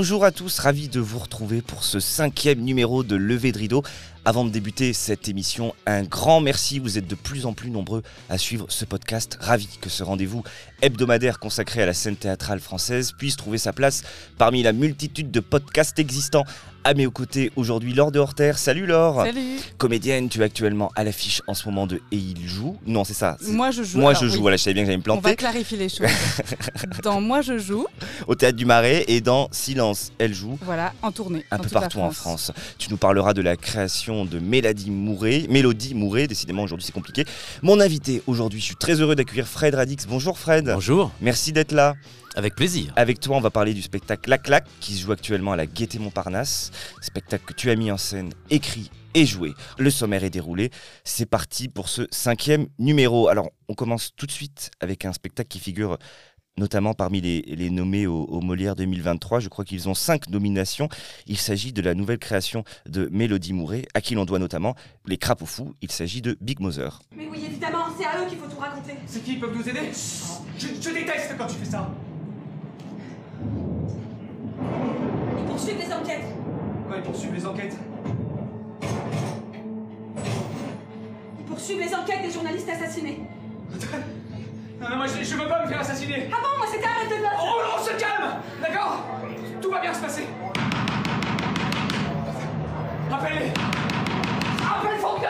[0.00, 3.82] Bonjour à tous, ravi de vous retrouver pour ce cinquième numéro de Levé de Rideau.
[4.26, 6.78] Avant de débuter cette émission, un grand merci.
[6.78, 9.38] Vous êtes de plus en plus nombreux à suivre ce podcast.
[9.40, 10.42] Ravi que ce rendez-vous
[10.82, 14.02] hebdomadaire consacré à la scène théâtrale française puisse trouver sa place
[14.38, 16.44] parmi la multitude de podcasts existants.
[16.82, 18.52] À mes côtés aujourd'hui, Laure de Horter.
[18.56, 19.22] Salut Laure.
[19.22, 19.58] Salut.
[19.76, 22.78] Comédienne, tu es actuellement à l'affiche en ce moment de Et il joue.
[22.86, 23.36] Non, c'est ça.
[23.48, 23.98] Moi je joue.
[23.98, 25.36] Moi Alors, je joue, oui, voilà, je savais bien que j'allais me On va planter.
[25.36, 26.06] clarifier les choses.
[27.02, 27.86] dans Moi je joue,
[28.26, 30.58] Au théâtre du Marais et dans Silence, elle joue.
[30.62, 31.44] voilà, en tournée.
[31.50, 32.50] un peu partout en France.
[32.78, 35.46] Tu nous parleras de la création de Mélodie Mouret.
[35.48, 37.24] Mélodie Mouret, décidément aujourd'hui c'est compliqué.
[37.62, 40.06] Mon invité aujourd'hui, je suis très heureux d'accueillir Fred Radix.
[40.08, 40.64] Bonjour Fred.
[40.74, 41.94] Bonjour, Merci d'être là.
[42.34, 42.92] avec plaisir.
[42.96, 45.66] Avec toi, on va parler du spectacle La Claque qui se joue actuellement à la
[45.66, 46.72] Gaîté Montparnasse.
[47.00, 49.52] Spectacle que tu as mis en scène, écrit et joué.
[49.78, 50.70] Le sommaire est déroulé.
[51.04, 53.28] C'est parti pour ce cinquième numéro.
[53.28, 55.98] Alors, on commence tout de suite avec un spectacle qui figure
[56.58, 59.40] notamment parmi les, les nommés au, au Molière 2023.
[59.40, 60.88] Je crois qu'ils ont cinq nominations.
[61.26, 64.74] Il s'agit de la nouvelle création de Mélodie Mouret, à qui l'on doit notamment
[65.06, 65.74] Les Crapauds Fous.
[65.80, 67.00] Il s'agit de Big Mother.
[67.16, 68.94] Mais oui, évidemment, c'est à eux qu'il faut tout raconter.
[69.06, 69.90] C'est qui ils peuvent nous aider?
[70.58, 71.90] Je, je déteste quand tu fais ça
[75.38, 76.24] Ils poursuivent les enquêtes.
[76.86, 77.76] Quoi, ils poursuivent les enquêtes?
[81.38, 83.20] Ils poursuivent les enquêtes des journalistes assassinés.
[84.80, 86.28] Non, non, moi je, je veux pas me faire assassiner.
[86.32, 89.04] Ah bon, moi c'était arrêté de Oh non, on se calme D'accord?
[89.60, 90.26] Tout va bien se passer.
[93.12, 93.52] Appelle-les
[94.64, 95.26] Appelle Fournier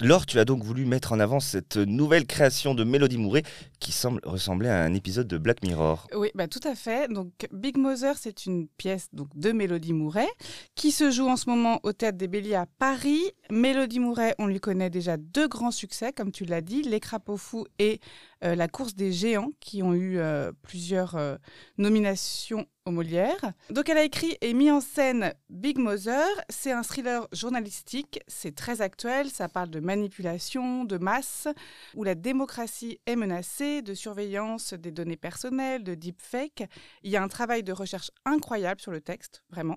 [0.00, 3.42] Laure, tu as donc voulu mettre en avant cette nouvelle création de Mélodie Mouret
[3.80, 6.06] qui semble ressembler à un épisode de Black Mirror.
[6.14, 7.12] Oui, bah, tout à fait.
[7.12, 10.28] Donc Big Mother, c'est une pièce donc, de Mélodie Mouret
[10.76, 13.22] qui se joue en ce moment au Théâtre des Béliers à Paris.
[13.50, 17.36] Mélodie Mouret, on lui connaît déjà deux grands succès, comme tu l'as dit, Les Crapauds
[17.36, 17.98] Fous et
[18.42, 21.36] La Course des Géants, qui ont eu euh, plusieurs euh,
[21.76, 23.52] nominations au Molière.
[23.70, 26.26] Donc elle a écrit et mis en scène Big Mother.
[26.48, 31.48] C'est un thriller journalistique, c'est très actuel, ça parle de manipulation, de masse,
[31.94, 36.64] où la démocratie est menacée, de surveillance des données personnelles, de deepfake.
[37.02, 39.76] Il y a un travail de recherche incroyable sur le texte, vraiment.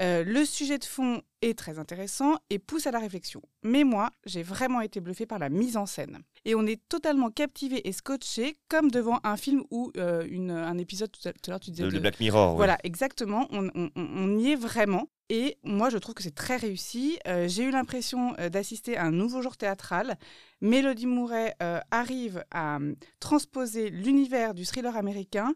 [0.00, 3.42] Euh, le sujet de fond est très intéressant et pousse à la réflexion.
[3.62, 6.20] Mais moi, j'ai vraiment été bluffée par la mise en scène.
[6.44, 11.10] Et on est totalement captivé et scotché comme devant un film ou euh, un épisode,
[11.12, 11.84] tout à l'heure tu disais...
[11.84, 13.46] De, de Black Mirror, voilà, exactement.
[13.50, 15.08] On, on- on- on y est vraiment.
[15.28, 17.18] Et moi, je trouve que c'est très réussi.
[17.26, 20.18] Euh, J'ai eu l'impression d'assister à un nouveau genre théâtral.
[20.60, 21.54] Mélodie Mouret
[21.90, 22.78] arrive à
[23.18, 25.54] transposer l'univers du thriller américain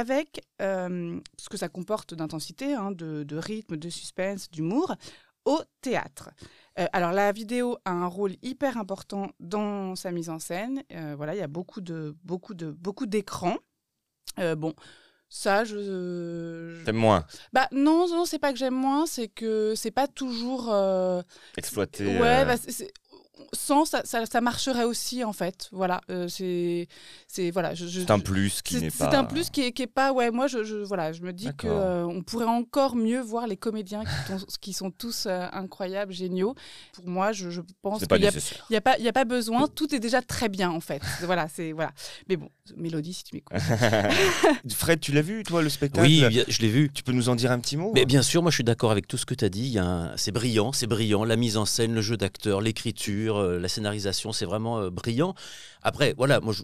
[0.00, 4.94] avec euh, ce que ça comporte d'intensité, hein, de, de rythme, de suspense, d'humour,
[5.44, 6.30] au théâtre.
[6.78, 10.82] Euh, alors la vidéo a un rôle hyper important dans sa mise en scène.
[10.92, 13.58] Euh, voilà, il y a beaucoup de beaucoup de beaucoup d'écrans.
[14.56, 14.74] Bon,
[15.28, 17.24] ça, je, je- T'aimes moins?
[17.52, 20.72] Bah non, non, c'est pas que j'aime moins, c'est que c'est pas toujours.
[20.72, 21.22] euh,
[21.56, 22.06] exploité.
[22.20, 22.56] Ouais, euh, bah,
[23.52, 25.68] sans ça, ça, ça marcherait aussi en fait.
[25.72, 26.86] Voilà, euh, c'est,
[27.28, 27.74] c'est voilà.
[27.74, 29.18] Je, je- c'est un plus qui c'est- n'est c'est pas.
[29.18, 31.48] un plus qui est, qui est pas ouais moi je, je voilà je me dis
[31.56, 35.46] que euh, on pourrait encore mieux voir les comédiens qui, sont- qui sont tous euh,
[35.52, 36.54] incroyables géniaux
[36.92, 38.32] pour moi je, je pense C'est qu'il y a,
[38.70, 41.02] y a pas il y a pas besoin tout est déjà très bien en fait
[41.22, 41.92] voilà c'est voilà
[42.28, 43.58] mais bon Mélodie si tu m'écoutes
[44.74, 46.06] Fred, tu l'as vu, toi, le spectacle?
[46.06, 46.90] Oui, bien- je l'ai vu.
[46.92, 47.92] Tu peux nous en dire un petit mot?
[47.94, 49.78] Mais bien sûr, moi je suis d'accord avec tout ce que tu as dit.
[49.78, 51.24] Un- C'est brillant, c'est brillant.
[51.24, 55.34] La mise en scène, le jeu d'acteur, l'écriture, euh, la scénarisation, c'est vraiment euh, brillant.
[55.82, 56.54] Après, voilà, moi,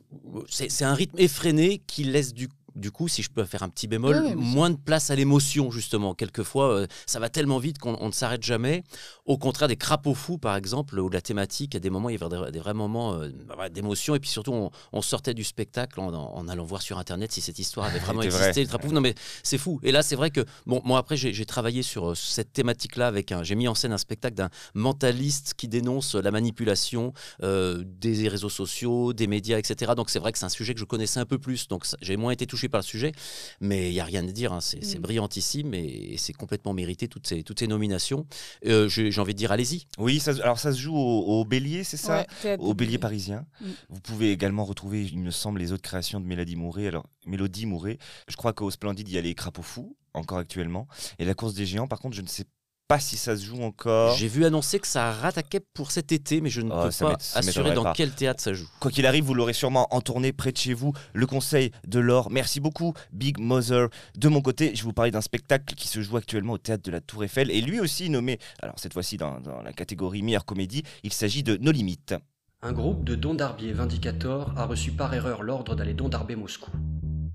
[0.48, 3.88] c'est un rythme effréné qui laisse du, du coup, si je peux faire un petit
[3.88, 6.14] bémol, Oui, oui, moins de place à l'émotion, justement.
[6.14, 8.82] Quelquefois, euh, ça va tellement vite qu'on on ne s'arrête jamais.
[9.26, 12.22] Au contraire des crapauds fous, par exemple, où la thématique, à des moments, il y
[12.22, 14.14] avait des, des vrais moments euh, bah, d'émotion.
[14.14, 17.40] Et puis surtout, on, on sortait du spectacle en, en allant voir sur Internet si
[17.40, 18.50] cette histoire avait vraiment existé.
[18.50, 18.62] vrai.
[18.62, 19.80] Les crapauds fous, non mais c'est fou.
[19.82, 23.32] Et là, c'est vrai que, bon, moi après, j'ai travaillé sur euh, cette thématique-là avec
[23.32, 23.42] un.
[23.42, 27.12] J'ai mis en scène un spectacle d'un mentaliste qui dénonce la manipulation
[27.42, 29.92] euh, des réseaux sociaux, des médias, etc.
[29.96, 31.68] Donc c'est vrai que c'est un sujet que je connaissais un peu plus.
[31.68, 33.12] Donc j'ai moins été touché par le sujet.
[33.60, 34.52] Mais il n'y a rien à dire.
[34.52, 34.60] hein.
[34.60, 35.02] C'est c'est Mm.
[35.02, 38.26] brillantissime et, et c'est complètement mérité, toutes ces, toutes ces nominations.
[38.66, 39.86] Euh, J'ai j'ai envie de dire, allez-y.
[39.98, 42.26] Oui, ça, alors ça se joue au, au Bélier, c'est ça?
[42.44, 43.46] Ouais, Au Bélier parisien.
[43.60, 43.64] Mm.
[43.90, 46.86] Vous pouvez également retrouver, il me semble, les autres créations de Mélodie Mouret.
[46.86, 47.98] Alors, Mélodie Mouret,
[48.28, 50.86] je crois qu'au Splendide, il y a les Crapauds Fous, encore actuellement.
[51.18, 52.44] Et la course des géants, par contre, je ne sais
[52.90, 54.16] pas si ça se joue encore.
[54.16, 57.16] J'ai vu annoncer que ça rattaquait pour cet été, mais je ne Oh, peux pas
[57.36, 57.92] assurer dans pas.
[57.94, 58.66] quel théâtre ça joue.
[58.80, 60.92] Quoi qu'il arrive, vous l'aurez sûrement en tournée près de chez vous.
[61.12, 62.32] Le conseil de l'or.
[62.32, 63.90] Merci beaucoup, Big Mother.
[64.18, 66.82] De mon côté, je vais vous parler d'un spectacle qui se joue actuellement au théâtre
[66.82, 70.22] de la Tour Eiffel et lui aussi nommé, alors cette fois-ci dans, dans la catégorie
[70.22, 70.82] meilleure comédie.
[71.04, 72.16] Il s'agit de Nos Limites.
[72.62, 76.72] Un groupe de Dondarbier Vindicator a reçu par erreur l'ordre d'aller Dondarber Moscou.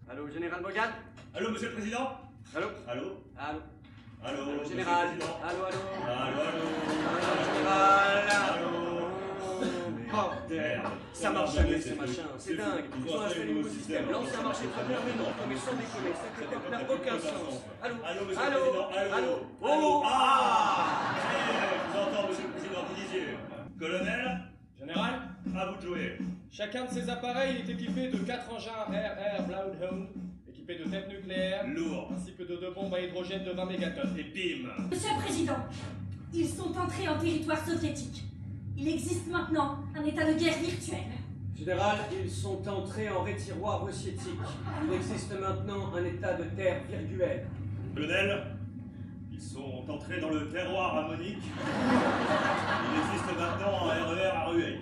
[0.10, 0.90] Allô, Général Bogan
[1.34, 2.10] Allô, Monsieur le Président?
[2.54, 2.68] Allô?
[2.90, 3.04] Allô?
[3.38, 3.60] Allô?
[4.26, 5.08] Allô général.
[5.44, 5.82] Allô, allô.
[6.08, 6.66] Allô, allô.
[7.12, 8.24] Allô, général.
[8.56, 8.76] Allô
[10.12, 10.82] Bordel
[11.14, 12.86] Ça marche jamais ce machin, c'est dingue.
[13.06, 16.14] Ils ont acheté un nouveau système, l'ancien marchait très bien, mais non, mais sans déconner,
[16.16, 17.62] ça n'a aucun sens.
[17.84, 17.96] Allô.
[18.06, 18.58] Allô, monsieur Allô.
[18.58, 18.90] le président.
[18.90, 19.14] Allô.
[19.16, 19.34] Allô.
[19.72, 20.02] Allô.
[20.02, 21.16] Oh Ah.
[21.18, 23.28] Eh, Je vous entends, monsieur le président, vous disiez.
[23.80, 24.40] Colonel.
[24.80, 25.14] Général,
[25.58, 26.18] à vous de jouer.
[26.52, 30.08] chacun de ces appareils est équipé de 4 engins RR Bloodhound,
[30.74, 32.12] de têtes nucléaires, Lourd.
[32.16, 34.16] ainsi que de deux bombes à hydrogène de 20 mégatonnes.
[34.18, 35.58] Et bim Monsieur le Président,
[36.34, 38.24] ils sont entrés en territoire soviétique.
[38.78, 41.00] Il existe maintenant un état de guerre virtuel.
[41.58, 44.40] Général, ils sont entrés en rétiroir russiétique.
[44.86, 47.48] Il existe maintenant un état de terre virtuel.
[47.94, 48.44] Colonel,
[49.32, 51.38] ils sont entrés dans le terroir ammonique.
[52.92, 54.80] Il existe maintenant un RER à ruée.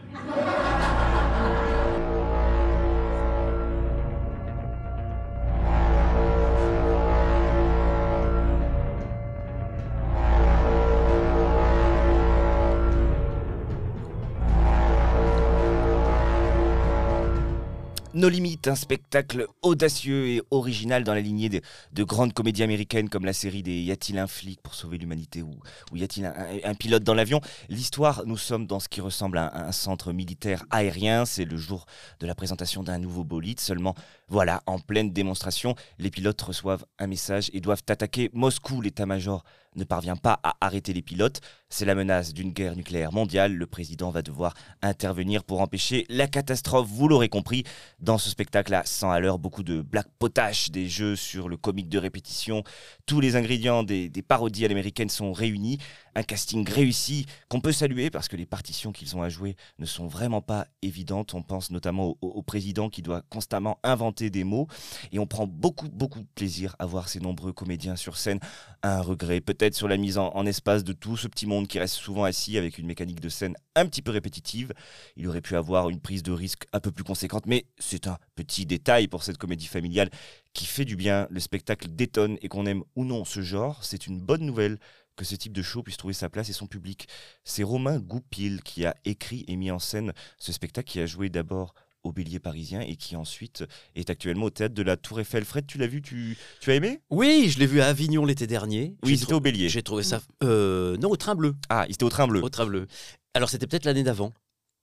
[18.23, 21.59] No Limit, un spectacle audacieux et original dans la lignée de,
[21.91, 25.41] de grandes comédies américaines comme la série des Y a-t-il un flic pour sauver l'humanité
[25.41, 25.51] ou,
[25.91, 26.25] ou y a-t-il
[26.63, 27.41] un pilote dans l'avion?
[27.67, 31.25] L'histoire, nous sommes dans ce qui ressemble à un, un centre militaire aérien.
[31.25, 31.85] C'est le jour
[32.21, 33.59] de la présentation d'un nouveau bolide.
[33.59, 33.93] Seulement,
[34.33, 38.81] voilà, en pleine démonstration, les pilotes reçoivent un message et doivent attaquer Moscou.
[38.81, 39.43] L'état-major
[39.75, 41.39] ne parvient pas à arrêter les pilotes.
[41.69, 43.53] C'est la menace d'une guerre nucléaire mondiale.
[43.53, 46.87] Le président va devoir intervenir pour empêcher la catastrophe.
[46.87, 47.63] Vous l'aurez compris,
[47.99, 51.55] dans ce spectacle à 100 à l'heure, beaucoup de black potash, des jeux sur le
[51.55, 52.63] comique de répétition.
[53.05, 55.77] Tous les ingrédients des, des parodies à l'américaine sont réunis.
[56.15, 59.85] Un casting réussi qu'on peut saluer parce que les partitions qu'ils ont à jouer ne
[59.85, 61.33] sont vraiment pas évidentes.
[61.33, 64.67] On pense notamment au, président qui doit constamment inventer des mots.
[65.11, 68.39] Et on prend beaucoup, beaucoup de plaisir à voir ces nombreux comédiens sur scène.
[68.83, 71.79] Un regret peut-être sur la mise en, en espace de tout ce petit monde qui
[71.79, 74.73] reste souvent assis avec une mécanique de scène un petit peu répétitive.
[75.15, 78.17] Il aurait pu avoir une prise de risque un peu plus conséquente, mais c'est un
[78.35, 80.09] petit détail pour cette comédie familiale
[80.53, 81.27] qui fait du bien.
[81.29, 84.79] Le spectacle détonne et qu'on aime ou non ce genre, c'est une bonne nouvelle
[85.15, 87.07] que ce type de show puisse trouver sa place et son public.
[87.43, 91.29] C'est Romain Goupil qui a écrit et mis en scène ce spectacle qui a joué
[91.29, 91.73] d'abord
[92.03, 93.63] au Bélier parisien et qui ensuite
[93.95, 95.45] est actuellement au théâtre de la Tour Eiffel.
[95.45, 96.99] Fred, tu l'as vu, tu, tu as aimé?
[97.09, 98.97] Oui, je l'ai vu à Avignon l'été dernier.
[99.03, 99.69] Oui, c'était au Bélier.
[99.69, 100.21] J'ai trouvé ça.
[100.43, 101.55] euh, non, au train bleu.
[101.69, 102.43] Ah, il était au train bleu.
[102.43, 102.87] Au train bleu.
[103.33, 104.33] Alors c'était peut-être l'année d'avant.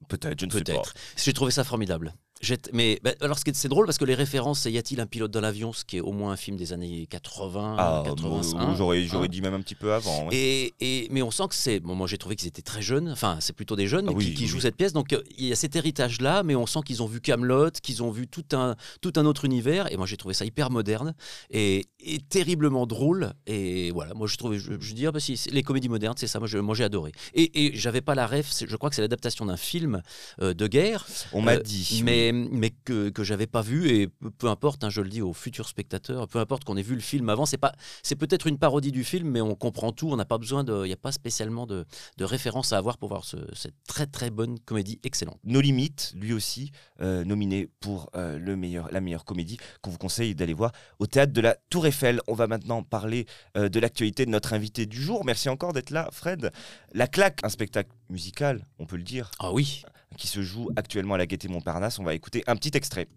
[0.08, 0.72] Peut-être, je ne sais pas.
[0.72, 0.94] Peut-être.
[1.16, 2.14] J'ai trouvé ça formidable.
[2.72, 5.00] Mais bah, alors, ce qui est- c'est drôle parce que les références, c'est Y a-t-il
[5.00, 8.02] un pilote dans l'avion, ce qui est au moins un film des années 80, Ah,
[8.06, 8.58] 85.
[8.58, 9.26] moi, j'aurais, hein.
[9.28, 10.26] dit même un petit peu avant.
[10.28, 10.34] ouais.
[10.34, 11.80] Et, et- mais on sent que c'est.
[11.80, 13.10] Bon, moi, j'ai trouvé qu'ils étaient très jeunes.
[13.10, 14.92] Enfin, c'est plutôt des jeunes Ah oui, qui, qui oui, jouent cette pièce.
[14.94, 18.02] Donc, euh, il y a cet héritage-là, mais on sent qu'ils ont vu Camelot, qu'ils
[18.02, 19.92] ont vu tout un, tout un autre univers.
[19.92, 21.14] Et moi, j'ai trouvé ça hyper moderne
[21.50, 23.32] et, et terriblement drôle.
[23.46, 24.56] Et voilà, moi, je trouve.
[24.56, 26.40] Je, je dis, ah, bah, si, les comédies modernes, c'est ça.
[26.40, 27.12] Moi, j'ai adoré.
[27.34, 28.50] Et, et j'avais pas la ref.
[28.66, 30.00] Je crois que c'est l'adaptation d'un film
[30.40, 31.06] euh, de guerre.
[31.34, 32.00] On m'a Euh, dit.
[32.06, 32.29] oui.
[32.32, 34.08] Mais, que, que j'avais pas vu, et
[34.38, 37.00] peu, importe, hein, je le dis aux futurs spectateurs, peu importe qu'on ait vu le
[37.00, 37.72] film avant, c'est pas,
[38.02, 40.84] c'est peut-être une parodie du film, mais on comprend tout, on n'a pas besoin de,
[40.84, 41.84] il n'y a pas spécialement de,
[42.16, 45.38] de référence à avoir pour voir ce- cette très très bonne comédie excellente.
[45.44, 46.70] No Limit, lui aussi,
[47.00, 51.06] euh, nominé pour euh, le meilleur, la meilleure comédie, qu'on vous conseille d'aller voir au
[51.06, 52.20] théâtre de la Tour Eiffel.
[52.28, 55.24] On va maintenant parler euh, de l'actualité de notre invité du jour.
[55.24, 56.50] Merci encore d'être là, Fred.
[56.92, 59.84] La Claque, un spectacle musical, on peut le dire, Ah oui,
[60.16, 61.98] qui se joue actuellement à la Gaîté Montparnasse.
[61.98, 63.08] On va écouter un petit extrait.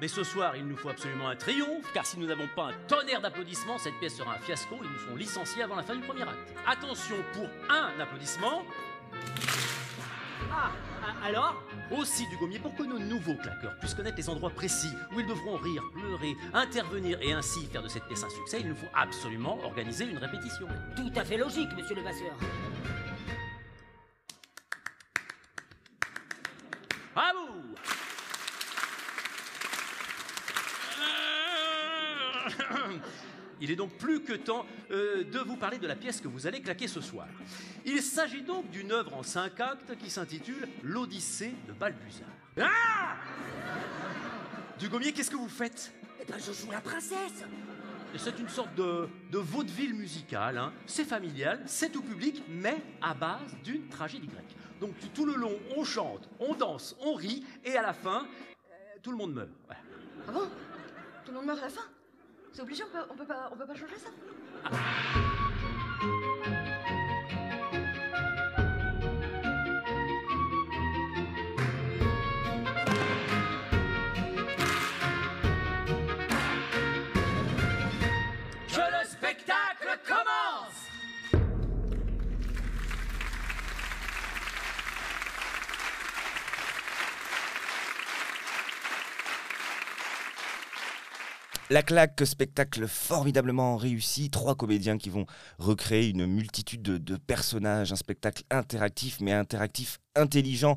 [0.00, 2.72] Mais ce soir, il nous faut absolument un triomphe, car si nous n'avons pas un
[2.88, 6.00] tonnerre d'applaudissements, cette pièce sera un fiasco, ils nous feront licencier avant la fin du
[6.00, 6.54] premier acte.
[6.66, 8.62] Attention pour un applaudissement.
[10.50, 10.70] Ah,
[11.24, 15.20] alors Aussi du gommier pour que nos nouveaux claqueurs puissent connaître les endroits précis où
[15.20, 18.76] ils devront rire, pleurer, intervenir et ainsi faire de cette pièce un succès, il nous
[18.76, 20.66] faut absolument organiser une répétition.
[20.96, 22.36] Tout à fait logique, monsieur le passeur.
[27.16, 27.60] À vous
[33.60, 36.46] Il est donc plus que temps euh, de vous parler de la pièce que vous
[36.46, 37.26] allez claquer ce soir.
[37.84, 42.28] Il s'agit donc d'une œuvre en cinq actes qui s'intitule L'Odyssée de Balbuzard.
[42.60, 43.16] Ah
[44.78, 45.92] Dugommier, qu'est-ce que vous faites?
[46.20, 47.44] Eh ben, je joue la princesse.
[48.16, 50.58] C'est une sorte de, de vaudeville musical.
[50.58, 50.72] hein.
[50.86, 54.56] C'est familial, c'est tout public, mais à base d'une tragédie grecque.
[54.80, 58.26] Donc tout- tout le long, on chante, on danse, on rit, et à la fin,
[58.26, 59.50] euh, tout le monde meurt.
[59.66, 59.80] Voilà.
[60.28, 60.48] Ah bon?
[61.24, 61.82] Tout le monde meurt à la fin?
[62.52, 64.10] C'est obligé, on peut, pas, on peut pas changer ça?
[78.68, 80.29] Je le spectacle commence.
[91.72, 94.28] La claque, spectacle formidablement réussi.
[94.28, 95.26] Trois comédiens qui vont
[95.58, 97.92] recréer une multitude de, personnages.
[97.92, 100.74] Un spectacle interactif, mais interactif intelligent.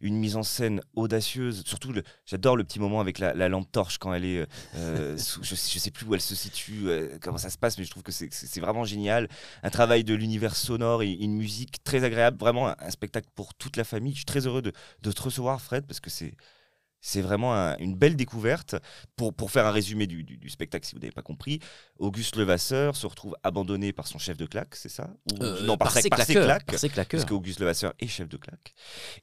[0.00, 1.64] Une mise en scène audacieuse.
[1.66, 1.92] Surtout,
[2.26, 4.38] j'adore le petit moment avec la, la lampe torche quand elle est.
[4.38, 7.76] euh, euh, je, je sais plus où elle se situe, euh, comment ça se passe,
[7.76, 9.28] mais je trouve que c'est- vraiment génial.
[9.64, 12.38] Un travail de l'univers sonore et une musique très agréable.
[12.38, 14.12] Vraiment un, un spectacle pour toute la famille.
[14.12, 14.72] Je suis très heureux de,
[15.02, 16.34] de te recevoir, Fred, parce que c'est.
[17.00, 18.74] C'est vraiment un- une belle découverte.
[19.14, 21.60] Pour, pour faire un résumé du, du- du spectacle, si vous n'avez pas compris,
[21.98, 25.76] Auguste Levasseur se retrouve abandonné par son chef de claque, c'est ça Ou- Euh, Non,
[25.76, 26.66] par, par ses, par ses claqueurs, claques.
[26.66, 27.20] par ses claqueurs.
[27.20, 28.74] Parce qu'Auguste Levasseur est chef de claque.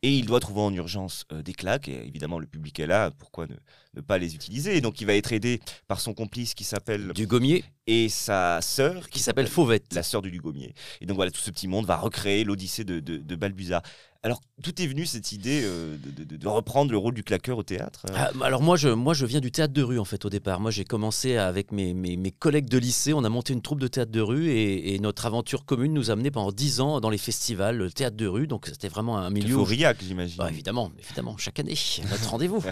[0.01, 1.88] Et il doit trouver en urgence euh, des claques.
[1.89, 3.12] Et évidemment, le public est là.
[3.12, 3.56] Pourquoi ne,
[3.95, 7.12] ne pas les utiliser Et donc, il va être aidé par son complice qui s'appelle.
[7.13, 7.63] Du Gommier.
[7.88, 9.09] Et sa sœur.
[9.09, 9.93] Qui s'appelle Fauvette.
[9.93, 10.73] La sœur du Dugommier.
[11.01, 13.81] Et donc, voilà, tout ce petit monde va recréer l'Odyssée de, de, de Balbuzard.
[14.25, 17.57] Alors, tout est venu cette idée euh, de, de- de reprendre le rôle du claqueur
[17.57, 18.13] au théâtre euh.
[18.15, 20.62] Ah, alors moi je, moi je viens du théâtre de rue en fait au départ.
[20.62, 23.81] Moi j'ai commencé avec mes, mes, mes collègues de lycée, on a monté une troupe
[23.81, 27.01] de théâtre de rue et, et notre aventure commune nous a menés pendant 10 ans
[27.01, 28.47] dans les festivals, le théâtre de rue.
[28.47, 29.55] Donc c'était vraiment un milieu...
[29.57, 30.38] Aurillac, j'imagine.
[30.38, 31.75] Bah, évidemment, évidemment, chaque année,
[32.09, 32.63] notre rendez-vous.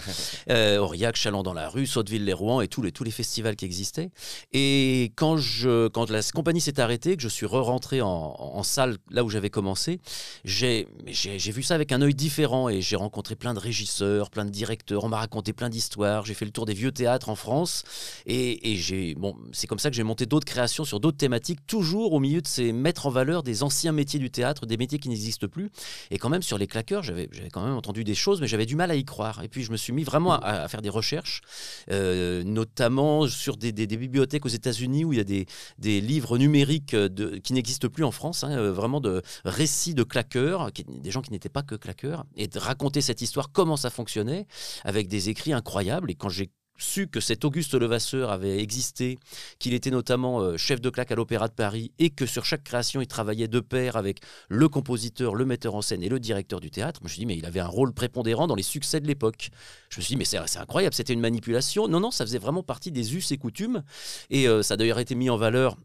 [0.49, 4.09] Euh, Aurillac, Chalon dans la rue, Sotteville-les-Rouen et tous les, tous les festivals qui existaient.
[4.53, 9.23] Et quand, je, quand la compagnie s'est arrêtée, que je suis re-rentré en, salle là
[9.23, 9.99] où j'avais commencé,
[10.43, 14.51] j'ai vu ça avec un œil différent et j'ai rencontré plein de régisseurs, plein de
[14.51, 17.83] directeurs, on m'a raconté plein d'histoires, j'ai fait le tour des vieux théâtres en France
[18.25, 22.13] et, et bon, c'est comme ça que j'ai monté d'autres créations sur d'autres thématiques, toujours
[22.13, 25.09] au milieu de ces mettre en valeur des anciens métiers du théâtre, des métiers qui
[25.09, 25.71] n'existent plus.
[26.09, 28.75] Et quand même sur les claqueurs, j'avais quand même entendu des choses, mais j'avais du
[28.75, 29.43] mal à y croire.
[29.43, 31.00] Et puis je me suis mis vraiment à, à faire des recherches,
[31.89, 35.45] euh, notamment sur des, bibliothèques aux États-Unis où il y a
[35.77, 36.95] des, livres numériques
[37.43, 41.31] qui n'existent plus en France, hein, euh, vraiment de récits de claqueurs, des gens qui
[41.31, 44.47] n'étaient pas que claqueurs, et de raconter cette histoire, comment ça fonctionnait,
[44.83, 46.11] avec des écrits incroyables.
[46.11, 49.19] Et quand j'ai su que cet Auguste Levasseur avait existé,
[49.59, 52.63] qu'il était notamment euh, chef de claque à l'Opéra de Paris et que sur chaque
[52.63, 54.19] création, il travaillait de pair avec
[54.49, 56.99] le compositeur, le metteur en scène et le directeur du théâtre.
[57.01, 59.49] Je me suis dit, mais il avait un rôle prépondérant dans les succès de l'époque.
[59.89, 61.87] Je me suis dit, mais c'est incroyable, c'était une manipulation.
[61.87, 63.83] Non, non, ça faisait vraiment partie des us et coutumes.
[64.29, 65.77] Et euh, ça a d'ailleurs été mis en valeur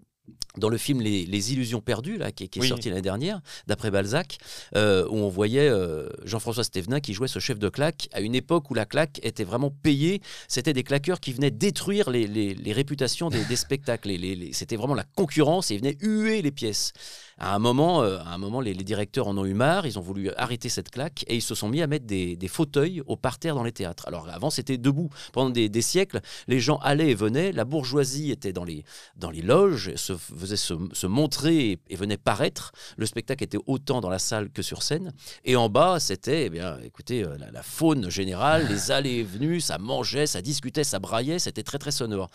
[0.56, 2.68] dans le film Les, Les Illusions perdues, là, qui, qui est Oui.
[2.68, 4.38] sorti l'année dernière, d'après Balzac,
[4.75, 8.35] euh, où on voyait euh, Jean-François Stévenin qui jouait ce chef de claque à une
[8.35, 10.23] époque où la claque était vraiment payée.
[10.49, 14.09] C'était des claqueurs qui venaient détruire les, les- les réputations des, des spectacles.
[14.09, 16.92] Les- les- les- C'était vraiment la concurrence et ils venaient huer les pièces.
[17.38, 19.98] À un moment, euh, à un moment les, les directeurs en ont eu marre, ils
[19.98, 23.02] ont voulu arrêter cette claque et ils se sont mis à mettre des, des fauteuils
[23.06, 24.08] au parterre dans les théâtres.
[24.08, 25.10] Alors avant, c'était debout.
[25.34, 28.84] Pendant des, des siècles, les gens allaient et venaient, la bourgeoisie était dans les,
[29.16, 32.72] dans les loges, se faisait se, se montrer et, et venait paraître.
[32.96, 35.12] Le spectacle était autant dans la salle que sur scène.
[35.44, 39.22] Et en bas, c'était, eh bien, écoutez, euh, la, la faune générale, les allées et
[39.24, 42.30] venues, ça mangeait, ça discutait, ça braillait, c'était très très sonore.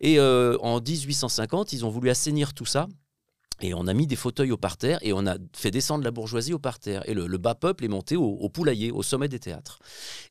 [0.00, 2.86] Et euh, en 1850, ils ont voulu assainir tout ça.
[3.62, 6.52] Et on a mis des fauteuils au parterre et on a fait descendre la bourgeoisie
[6.52, 7.08] au parterre.
[7.08, 9.78] Et le, le bas peuple est monté au, au poulailler, au sommet des théâtres.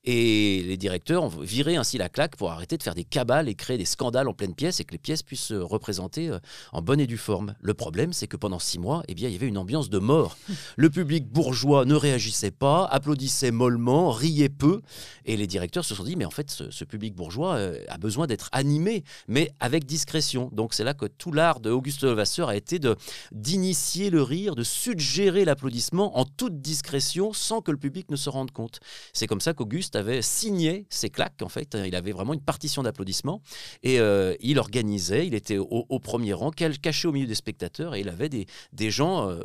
[0.03, 3.55] Et les directeurs ont viré ainsi la claque pour arrêter de faire des cabales et
[3.55, 6.39] créer des scandales en pleine pièce et que les pièces puissent se représenter euh,
[6.73, 7.55] en bonne et due forme.
[7.61, 9.99] Le problème, c'est que pendant six mois, eh bien, il y avait une ambiance de
[9.99, 10.37] mort.
[10.75, 14.81] Le public bourgeois ne réagissait pas, applaudissait mollement, riait peu.
[15.25, 17.97] Et les directeurs se sont dit, mais en fait, ce, ce public bourgeois euh, a
[17.97, 20.49] besoin d'être animé, mais avec discrétion.
[20.51, 22.95] Donc c'est là que tout l'art de Auguste Levasseur a été de
[23.31, 28.29] d'initier le rire, de suggérer l'applaudissement en toute discrétion sans que le public ne se
[28.29, 28.79] rende compte.
[29.13, 31.77] C'est comme ça qu'Auguste avait signé ses claques, en fait.
[31.85, 33.41] Il avait vraiment une partition d'applaudissements
[33.83, 37.95] et euh, il organisait, il était au, au premier rang, caché au milieu des spectateurs
[37.95, 39.41] et il avait des, des gens euh,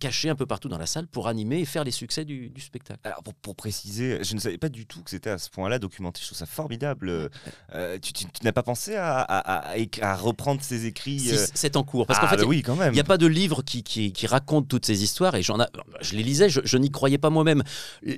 [0.00, 2.60] cachés un peu partout dans la salle pour animer et faire les succès du, du
[2.60, 3.00] spectacle.
[3.04, 5.78] Alors pour, pour préciser, je ne savais pas du tout que c'était à ce point-là
[5.78, 6.20] documenté.
[6.20, 7.30] Je trouve ça formidable.
[7.74, 10.86] Euh, tu tu- tu n'as pas pensé à, à- à- à éc- à reprendre ces
[10.86, 12.06] écrits Si, c'est en cours.
[12.06, 12.87] Parce ah, qu'en fait, bah oui, quand même.
[12.92, 15.60] Il n'y a pas de livre qui, qui, qui raconte toutes ces histoires et j'en
[15.60, 15.68] a,
[16.00, 17.62] je les lisais, je, je n'y croyais pas moi-même.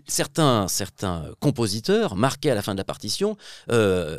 [0.07, 3.37] Certains, certains compositeurs marquaient à la fin de la partition,
[3.71, 4.19] euh,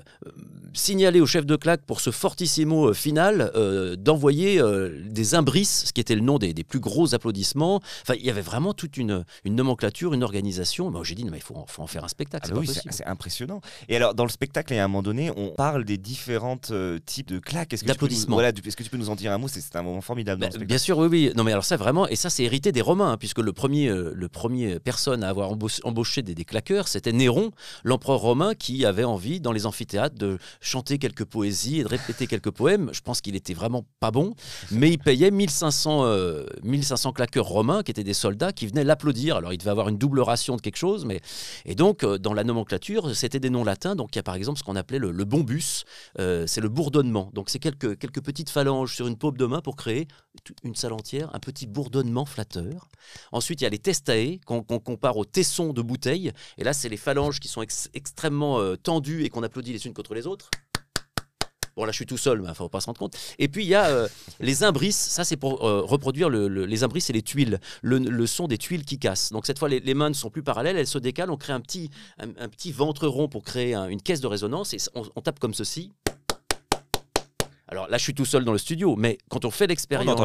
[0.73, 5.85] signaler au chef de claque pour ce fortissimo euh, final euh, d'envoyer euh, des imbrisses,
[5.87, 7.81] ce qui était le nom des, des plus gros applaudissements.
[8.03, 10.89] Enfin, il y avait vraiment toute une, une nomenclature, une organisation.
[10.91, 12.47] Moi, j'ai dit, non, mais il faut, en- faut en faire un spectacle.
[12.49, 13.61] Ah bah oui, c'est impressionnant.
[13.89, 16.57] Et alors, dans le spectacle, a un moment donné, on parle des différents
[17.05, 17.73] types de claques.
[17.73, 18.35] Est-ce que tu peux nous- D'applaudissements.
[18.35, 19.47] Voilà, est-ce que tu peux nous en dire un mot?
[19.47, 20.67] C'est un moment formidable dans Bah, le spectacle.
[20.67, 21.31] bien sûr, oui, oui.
[21.35, 23.87] Non, mais alors ça vraiment, et ça c'est hérité des Romains, hein, puisque le premier,
[23.89, 25.51] euh, le premier personne à avoir
[25.83, 27.51] embauché, des, des claqueurs, c'était Néron,
[27.83, 32.27] l'empereur romain, qui avait envie dans les amphithéâtres de chanter quelques poésies et de répéter
[32.27, 32.89] quelques poèmes.
[32.93, 34.33] Je pense qu'il était vraiment pas bon,
[34.71, 39.35] mais il payait 1500, euh, 1500 claqueurs romains, qui étaient des soldats, qui venaient l'applaudir.
[39.37, 41.21] Alors il devait avoir une double ration de quelque chose, mais
[41.65, 43.95] et donc euh, dans la nomenclature, c'était des noms latins.
[43.95, 45.83] Donc il y a par exemple ce qu'on appelait le, le bombus,
[46.19, 47.29] euh, c'est le bourdonnement.
[47.33, 50.07] Donc c'est quelques, quelques petites phalanges sur une paume de main pour créer
[50.63, 52.87] une salle entière, un petit bourdonnement flatteur.
[53.31, 56.31] Ensuite, il y a les testae qu'on compare aux tessons de bouteille.
[56.57, 59.85] Et là, c'est les phalanges qui sont ex- extrêmement euh, tendues et qu'on applaudit les
[59.87, 60.49] unes contre les autres.
[61.77, 63.15] Bon, là, je suis tout seul, mais il faut pas se rendre compte.
[63.39, 64.07] Et puis, il y a euh,
[64.41, 64.97] les imbrisses.
[64.97, 67.59] Ça, c'est pour euh, reproduire le- le- les imbrisses et les tuiles.
[67.81, 69.31] Le, son des tuiles qui cassent.
[69.31, 71.31] Donc, cette fois, les, mains ne sont plus parallèles, elles se décalent.
[71.31, 71.89] On crée un petit,
[72.73, 74.73] ventre rond pour créer un- une caisse de résonance.
[74.73, 75.93] Et on tape comme ceci.
[77.71, 80.19] Alors là, je suis tout seul dans le studio, mais quand on fait l'expérience,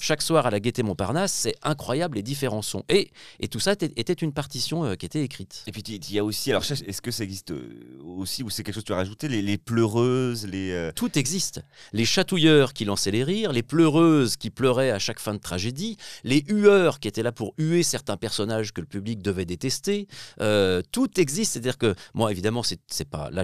[0.00, 2.84] chaque soir à la Gaîté Montparnasse, c'est incroyable les différents sons.
[2.88, 3.10] Et,
[3.40, 5.64] et tout ça était, une partition euh, qui était écrite.
[5.66, 8.62] Et puis il y a aussi, alors est-ce que ça existe euh, aussi ou c'est
[8.62, 10.70] quelque chose que tu as rajouté, les, les pleureuses, les...
[10.70, 11.62] euh, Tout existe.
[11.92, 15.96] Les chatouilleurs qui lançaient les rires, les pleureuses qui pleuraient à chaque fin de tragédie,
[16.22, 20.06] les hueurs qui étaient là pour huer certains personnages que le public devait détester.
[20.40, 21.54] Euh, tout existe.
[21.54, 23.42] C'est-à-dire que moi, évidemment, c'est pas là,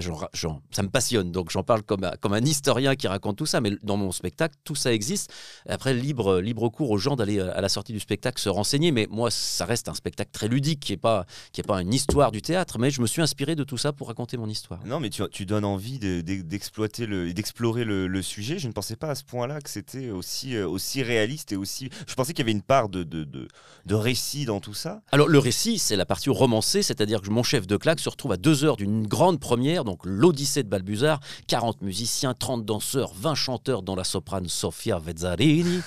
[0.71, 3.59] ça me passionne, donc j'en parle comme, comme un historien qui raconte tout ça.
[3.59, 5.33] Mais dans mon spectacle, tout ça existe.
[5.67, 8.91] Après, libre, libre cours aux gens d'aller euh, à la sortie du spectacle se renseigner.
[8.91, 11.91] Mais moi, ça reste un spectacle très ludique, qui est pas qui est pas une
[11.93, 12.77] histoire du théâtre.
[12.77, 14.79] Mais je me suis inspiré de tout ça pour raconter mon histoire.
[14.85, 18.59] Non, mais tu, tu donnes envie de- de- d'exploiter le, et d'explorer le, le sujet.
[18.59, 21.89] Je ne pensais pas à ce point-là que c'était aussi, euh, aussi réaliste et aussi.
[22.07, 23.47] Je pensais qu'il y avait une part de, de, de,
[23.87, 25.01] de récit dans tout ça.
[25.11, 28.33] Alors le récit, c'est la partie romancée, c'est-à-dire que mon chef de claque se retrouve
[28.33, 33.30] à deux heures d'une grande première, donc l'Odyssée de Balbuzard, 40 musiciens, 30 danseurs, 20
[33.35, 35.81] chanteurs dont la soprane Sofia Vezzarini,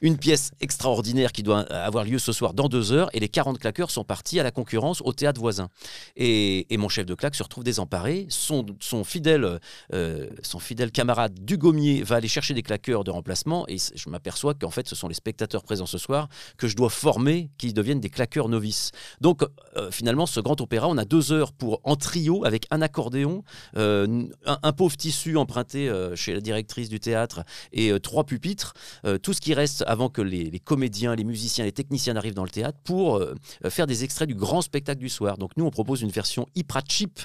[0.00, 3.58] une pièce extraordinaire qui doit avoir lieu ce soir dans deux heures, et les 40
[3.58, 5.68] claqueurs sont partis à la concurrence au théâtre voisin.
[6.16, 8.64] Et, mon chef de claque se retrouve désemparé, son,
[9.04, 9.60] fidèle,
[9.92, 14.54] euh, son fidèle camarade Dugommier va aller chercher des claqueurs de remplacement, et je m'aperçois
[14.54, 18.00] qu'en fait ce sont les spectateurs présents ce soir que je dois former qui deviennent
[18.00, 18.92] des claqueurs novices.
[19.20, 19.42] Donc
[19.76, 23.44] euh, finalement, ce grand opéra, on a deux heures pour en trio avec un accordéon,
[23.76, 29.18] euh, un, pauvre tissu emprunté chez la directrice du théâtre et euh, trois pupitres, euh,
[29.18, 32.50] tout ce qui reste avant que les, comédiens, les musiciens, les techniciens n'arrivent dans le
[32.50, 33.34] théâtre pour euh,
[33.68, 35.38] faire des extraits du grand spectacle du soir.
[35.38, 37.20] Donc nous, on propose une version hyper cheap,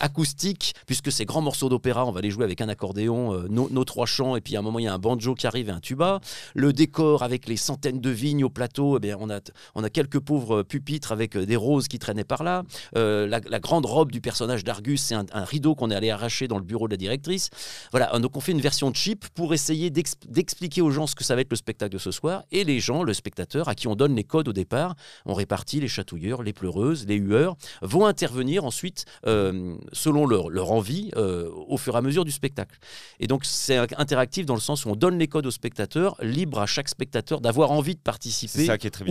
[0.00, 4.06] acoustique, puisque ces grands morceaux d'opéra, on va les jouer avec un accordéon, nos, trois
[4.06, 5.80] chants, et puis à un moment, il y a un banjo qui arrive et un
[5.80, 6.20] tuba.
[6.54, 9.40] Le décor avec les centaines de vignes au plateau, eh bien, on, a,
[9.74, 12.64] on a quelques pauvres pupitres avec des roses qui traînaient par là.
[12.94, 16.48] La, la grande robe du personnage d'Argus, c'est un, un rideau qu'on est allé arracher
[16.48, 17.50] dans le bureau de la directrice.
[17.90, 21.24] Voilà, donc on fait une version cheap pour essayer d'ex- d'expliquer aux gens ce que
[21.24, 22.44] ça va être le spectacle de ce soir.
[22.52, 24.94] Et les gens, le spectateur, à qui on donne les codes au départ,
[25.26, 30.72] on répartit les chatouilleurs, les pleureuses, les hueurs, vont intervenir ensuite euh, selon leur, leur
[30.72, 32.78] envie euh, au fur et à mesure du spectacle.
[33.20, 36.58] Et donc c'est interactif dans le sens où on donne les codes au spectateur, libre
[36.60, 38.58] à chaque spectateur d'avoir envie de participer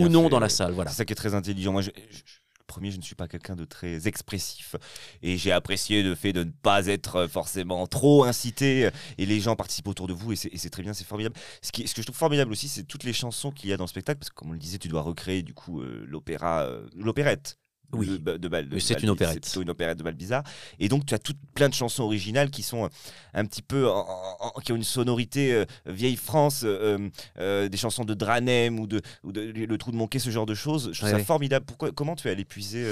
[0.04, 0.30] ou non fait.
[0.30, 0.72] dans la salle.
[0.72, 0.90] Voilà.
[0.90, 1.72] C'est ça qui est très intelligent.
[1.72, 2.22] Moi, je- je- le
[2.68, 4.76] premier, je ne suis pas quelqu'un de très expressif
[5.22, 9.56] et j'ai apprécié le fait de ne pas être forcément trop incité et les gens
[9.56, 11.34] participent autour de vous et c'est très bien, c'est formidable.
[11.62, 13.84] Ce, qui, que je trouve formidable aussi, c'est toutes les chansons qu'il y a dans
[13.84, 16.62] le spectacle parce que comme on le disait, tu dois recréer du coup euh, l'opéra,
[16.62, 17.58] euh, l'opérette.
[17.92, 18.18] Oui.
[18.18, 19.44] de, de de c'est une opérette.
[19.46, 20.42] C'est une opérette de Balbizarre.
[20.78, 22.88] Et donc, tu as toutes plein de chansons originales qui sont euh,
[23.34, 27.68] un petit peu, en- en- en- qui ont une sonorité euh, vieille France, euh, euh,
[27.68, 30.54] des chansons de Dranem ou de, ou de Le Trou de Monquet, ce genre de
[30.54, 30.90] choses.
[30.92, 31.64] Je trouve Ouais, ça formidable.
[31.64, 32.84] Pourquoi, comment tu es allé puiser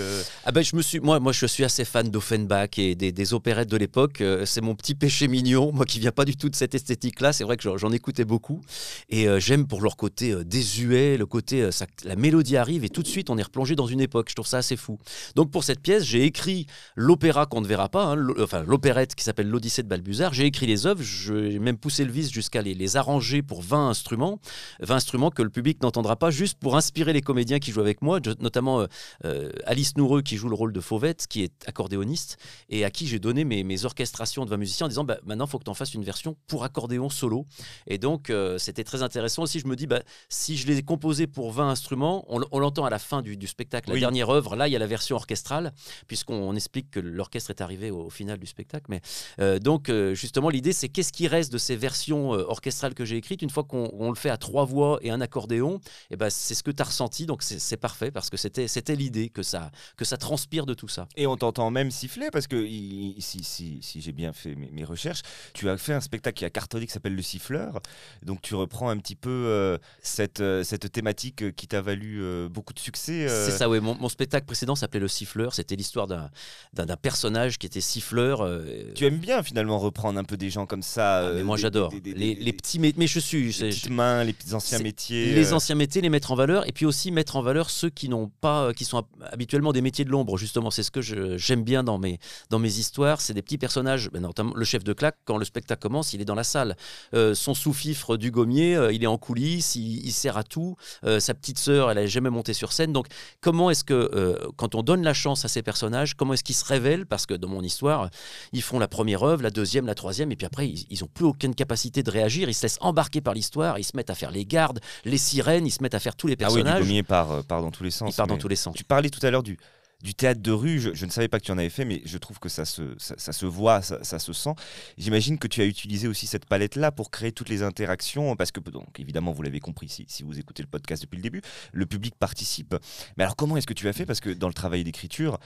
[0.45, 3.35] Ah ben je me suis, moi, moi je suis assez fan d'Offenbach et des, des
[3.35, 4.23] opérettes de l'époque.
[4.47, 7.33] C'est mon petit péché mignon, moi qui viens pas du tout de cette esthétique-là.
[7.33, 8.61] C'est vrai que j'en- écoutais beaucoup
[9.09, 13.09] et j'aime pour leur côté désuet, le côté ça- la mélodie arrive et tout de
[13.09, 14.29] suite on est replongé dans une époque.
[14.31, 14.86] Je trouve ça assez fou.
[15.35, 19.25] Donc pour cette pièce, j'ai écrit l'opéra qu'on ne verra pas, hein, enfin l'opérette qui
[19.25, 20.35] s'appelle l'Odyssée de Balbuzard.
[20.35, 23.89] J'ai écrit les œuvres, j'ai même poussé le vice jusqu'à les, les arranger pour 20
[23.89, 24.41] instruments,
[24.81, 28.03] 20 instruments que le public n'entendra pas, juste pour inspirer les comédiens qui jouent avec
[28.03, 28.87] moi, notamment euh,
[29.25, 32.37] euh, Alice Noureux qui joue le rôle de Fauvette, qui est accordéoniste,
[32.69, 35.47] et à qui j'ai donné mes, mes orchestrations de 20 musiciens en disant bah, maintenant
[35.47, 37.47] il faut que tu en fasses une version pour accordéon solo.
[37.87, 39.61] Et donc euh, c'était très intéressant aussi.
[39.61, 42.91] Je me dis bah, si je les ai composés pour 20 instruments, on, l'entend à
[42.91, 45.17] la fin du, du spectacle, la dernière œuvre, là il y y a la version
[45.17, 45.73] orchestrale,
[46.07, 48.87] puisqu'on explique que l'orchestre est arrivé au, au final du spectacle.
[48.91, 49.01] Mais
[49.39, 53.07] euh, donc, euh, justement, l'idée, c'est qu'est-ce qui reste de ces versions euh, orchestrales que
[53.07, 53.41] j'ai écrites?
[53.41, 55.81] Une fois qu'on on le fait à trois voix et un accordéon.
[56.11, 58.97] Et ben, c'est ce que tu as ressenti, donc c'est parfait parce que c'était c'était
[58.97, 61.09] l'idée que ça que ça transpire de tout ça.
[61.17, 64.71] Et on t'entend même siffler parce que il- si, si, si j'ai bien fait mes,
[64.71, 65.23] mes recherches,
[65.55, 67.81] tu as fait un spectacle qui a cartonné qui s'appelle Le Siffleur.
[68.23, 72.79] Donc tu reprends un petit peu euh, cette, cette thématique qui t'a valu beaucoup de
[72.79, 73.27] succès.
[73.29, 73.81] C'est ça, oui.
[73.81, 75.55] Mon, mon spectacle précédent s'appelait Le Siffleur.
[75.55, 78.41] C'était l'histoire d'un personnage qui était siffleur.
[78.43, 81.19] euh, Tu aimes bien finalement reprendre un peu des gens comme ça.
[81.19, 81.93] Ah, mais euh, moi j'adore.
[82.05, 85.33] Les, les petits mais je suis les petites mains, les petits anciens métiers.
[85.35, 85.57] les euh.
[85.57, 88.31] anciens métiers, les mettre en valeur, et puis aussi mettre en valeur ceux qui n'ont
[88.41, 90.37] pas, qui sont hab- habituellement des métiers de l'ombre.
[90.37, 91.01] Justement, c'est ce que
[91.37, 92.19] j'aime bien dans mes
[92.51, 93.21] dans mes histoires.
[93.21, 95.17] C'est des petits personnages, ben, notamment le chef de claque.
[95.25, 96.77] Quand le spectacle commence, il est dans la salle.
[97.15, 100.77] Euh, son sous-fifre du gommier, euh, il est en coulisses, il, il sert à tout.
[101.05, 102.93] Euh, sa petite sœur, elle n'a jamais monté sur scène.
[102.93, 103.07] Donc,
[103.41, 106.55] comment est-ce que euh, quand on donne la chance à ces personnages, comment est-ce qu'ils
[106.55, 107.07] se révèlent?
[107.07, 108.11] Parce que dans mon histoire,
[108.53, 111.25] ils font la première œuvre, la deuxième, la troisième, et puis après, ils n'ont plus
[111.25, 112.49] aucune capacité de réagir.
[112.49, 115.67] Ils se laissent embarquer par l'histoire, ils se mettent à faire les gardes, les sirènes,
[115.67, 116.81] ils se mettent à faire tous les Ah oui, personnages.
[116.83, 118.13] du gommier part, euh, part dans tous les sens.
[118.13, 118.75] Il part dans tous les sens.
[118.75, 119.59] Tu parlais tout à l'heure du,
[120.03, 120.79] du théâtre de rue.
[120.79, 122.83] Je, ne savais pas que tu en avais fait, mais je trouve que ça se,
[122.99, 124.55] ça se voit, ça, ça se sent.
[124.99, 128.61] J'imagine que tu as utilisé aussi cette palette-là pour créer toutes les interactions, parce que,
[128.61, 131.87] donc, évidemment, vous l'avez compris si, si vous écoutez le podcast depuis le début, le
[131.87, 132.75] public participe.
[133.17, 134.07] Mais alors, comment est-ce que tu as fait?
[134.07, 135.39] Parce que dans le travail d'écriture,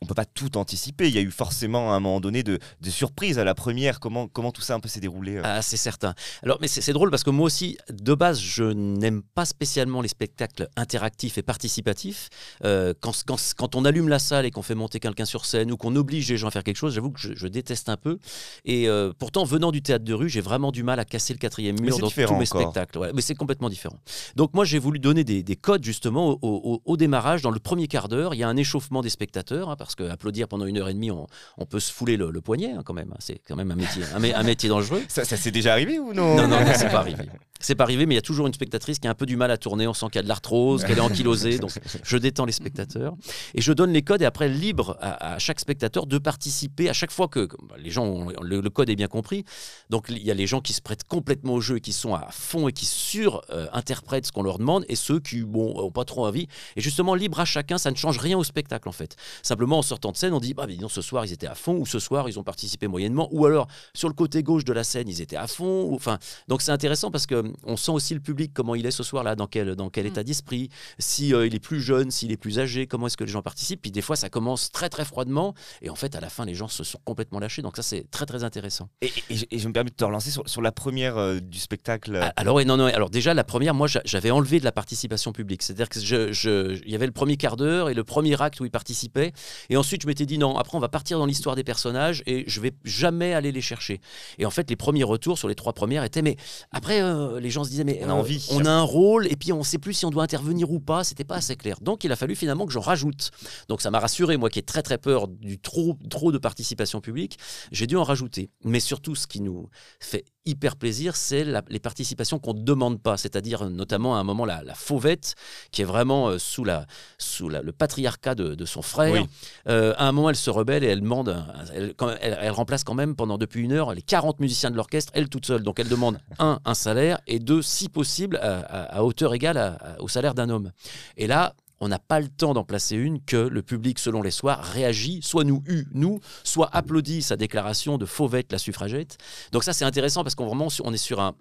[0.00, 1.08] on peut pas tout anticiper.
[1.08, 3.98] Il y a eu forcément à un moment donné de, de surprises à la première.
[4.00, 6.14] Comment, comment tout ça un peu s'est déroulé euh Ah, c'est certain.
[6.44, 10.08] Alors, mais c'est drôle parce que moi aussi, de base, je n'aime pas spécialement les
[10.08, 12.28] spectacles interactifs et participatifs.
[12.64, 15.72] Euh, quand, quand, quand on allume la salle et qu'on fait monter quelqu'un sur scène
[15.72, 17.96] ou qu'on oblige les gens à faire quelque chose, j'avoue que je, je déteste un
[17.96, 18.18] peu.
[18.64, 21.38] Et euh, pourtant, venant du théâtre de rue, j'ai vraiment du mal à casser le
[21.38, 22.46] quatrième mur dans tous mes encore.
[22.46, 22.98] spectacles.
[22.98, 23.98] Ouais, mais c'est complètement différent.
[24.36, 27.42] Donc moi, j'ai voulu donner des, des codes justement au, au- au démarrage.
[27.42, 30.02] Dans le premier quart d'heure, il y a un échauffement des spectateurs, hein, parce que
[30.08, 32.82] applaudir pendant une heure et demie, on, on peut se fouler le, le poignet hein,
[32.84, 33.12] quand même.
[33.12, 33.18] hein.
[33.20, 35.02] C'est quand même un métier, un, mé- un métier dangereux.
[35.08, 36.36] Ça, ça s'est déjà arrivé ou non?
[36.36, 37.24] Non, non, non, c'est pas arrivé.
[37.60, 39.36] C'est pas arrivé, mais il y a toujours une spectatrice qui a un peu du
[39.36, 39.88] mal à tourner.
[39.88, 41.58] On sent qu'il y a de l'arthrose, qu'elle est ankylosée.
[41.58, 41.72] Donc,
[42.04, 43.14] je détends les spectateurs.
[43.54, 46.92] Et je donne les codes, et après, libre à, à chaque spectateur de participer à
[46.92, 49.44] chaque fois que bah, les gens, ont- le, le code est bien compris.
[49.90, 52.14] Donc, il y a les gens qui se prêtent complètement au jeu et qui sont
[52.14, 56.04] à fond et qui sur-interprètent ce qu'on leur demande, et ceux qui, bon, ont pas
[56.04, 56.46] trop envie.
[56.76, 59.16] Et justement, libre à chacun, ça ne change rien au spectacle, en fait.
[59.42, 61.86] Simplement, en sortant de scène, on dit, bah, ce soir, ils étaient à fond, ou
[61.86, 65.08] ce soir, ils ont participé moyennement, ou alors, sur le côté gauche de la scène,
[65.08, 65.84] ils étaient à fond.
[65.90, 68.86] ou- Enfin, donc c'est intéressant parce que hum, on sent aussi le public comment il
[68.86, 72.10] est ce soir-là, dans quel dans quel état d'esprit, si euh, il est plus jeune,
[72.10, 73.82] s'il est plus âgé, comment est-ce que les gens participent.
[73.82, 76.54] Puis des fois ça commence très très froidement et en fait à la fin les
[76.54, 77.62] gens se sont complètement lâchés.
[77.62, 78.88] Donc ça c'est très très intéressant.
[79.02, 81.58] Et, et- et je- me permets de te relancer sur, sur la première euh, du
[81.58, 82.18] spectacle.
[82.22, 84.72] Ah, Alors, ouais, non, non, alors déjà, la première, moi, j'a- j'avais enlevé de la
[84.72, 85.62] participation publique.
[85.62, 88.60] C'est-à-dire que je, je- il y avait le premier quart d'heure et le premier acte
[88.60, 89.32] où ils participaient.
[89.70, 92.44] Et ensuite, je m'étais dit, non, après, on va partir dans l'histoire des personnages et
[92.46, 94.00] je vais jamais aller les chercher.
[94.38, 96.36] Et en fait, les premiers retours sur les trois premières étaient, mais
[96.72, 98.46] après, euh, les gens se disaient, mais On a euh, envie.
[98.50, 101.04] on a un rôle et puis on sait plus si on doit intervenir ou pas.
[101.04, 101.78] C'était pas assez clair.
[101.80, 103.30] Donc, il a fallu finalement que j'en rajoute.
[103.68, 107.00] Donc, ça m'a rassuré, moi qui ai très, très peur du trop, trop de participation
[107.00, 107.38] publique.
[107.72, 108.50] J'ai dû en rajouter.
[108.64, 109.68] Mais surtout, ce qui nous
[110.00, 114.24] fait hyper plaisir, c'est les participations qu'on ne demande pas, c'est-à-dire euh, notamment à un
[114.24, 115.34] moment la, la fauvette
[115.72, 116.86] qui est vraiment euh, sous, la,
[117.18, 119.12] sous la- le patriarcat de, de son frère.
[119.12, 119.20] Oui.
[119.68, 122.82] Euh, à un moment, elle se rebelle et elle demande, elle, quand- elle- elle remplace
[122.84, 125.62] quand même pendant depuis une heure les 40 musiciens de l'orchestre, elle toute seule.
[125.62, 129.58] Donc elle demande un, un salaire et deux, si possible, à, à- à hauteur égale
[129.58, 130.72] à- au salaire d'un homme.
[131.18, 134.30] Et là, on n'a pas le temps d'en placer une que le public, selon les
[134.30, 139.18] soirs, réagit, soit nous eut, nous, soit applaudit sa déclaration de Fauvette, la suffragette.
[139.52, 141.34] Donc ça, c'est intéressant parce qu'on est sur un...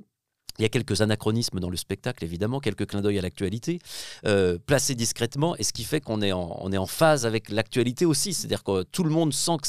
[0.60, 3.80] Il y a quelques anachronismes dans le spectacle, évidemment, quelques clins d'œil à l'actualité,
[4.26, 8.34] euh, placés discrètement, et ce qui fait qu'on est, en- phase avec l'actualité aussi.
[8.34, 9.67] C'est-à-dire que tout le monde sent que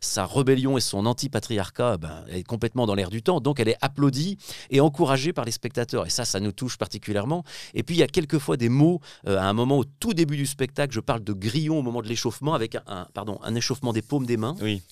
[0.00, 3.76] sa, rébellion et son anti-patriarcat ben, est complètement dans l'air du temps, donc elle est
[3.80, 4.38] applaudie
[4.70, 6.06] et encouragée par les spectateurs.
[6.06, 7.44] Et ça, ça nous touche particulièrement.
[7.74, 10.36] Et puis, il y a quelquefois des mots, euh, à un moment au tout début
[10.36, 13.54] du spectacle, je parle de grillon au moment de l'échauffement, avec un, un- pardon, un
[13.54, 14.54] échauffement des paumes des mains.
[14.62, 14.82] Oui.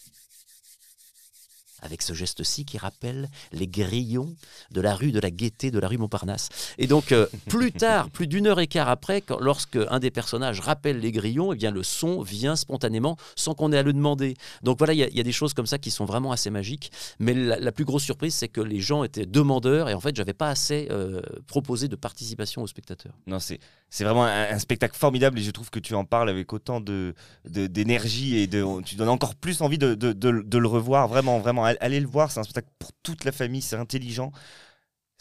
[1.80, 4.34] Avec ce geste-ci qui rappelle les grillons
[4.72, 6.48] de la rue de la Gaîté, de la rue Montparnasse.
[6.78, 10.10] Et donc, euh, plus tard, plus d'une heure et quart après, quand, lorsque un des
[10.10, 13.92] personnages rappelle les grillons, eh bien, le son vient spontanément sans qu'on ait à le
[13.92, 14.34] demander.
[14.62, 16.32] Donc voilà, il y, a- il y a des choses comme ça qui sont vraiment
[16.32, 16.90] assez magiques.
[17.20, 20.16] Mais la, la plus grosse surprise, c'est que les gens étaient demandeurs et en fait,
[20.16, 23.14] j'avais pas assez euh, proposé de participation aux spectateurs.
[23.26, 23.60] Non, c'est
[23.90, 26.80] c'est vraiment un, un spectacle formidable et je trouve que tu en parles avec autant
[26.80, 31.08] de d'énergie et de, tu donnes encore plus envie de, de- de- de le revoir.
[31.08, 32.30] Vraiment, vraiment, allez le voir.
[32.30, 33.62] C'est un spectacle pour toute la famille.
[33.62, 34.32] C'est intelligent.